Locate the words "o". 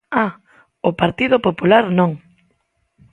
0.87-0.91